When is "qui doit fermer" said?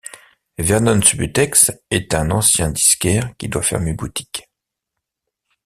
3.37-3.93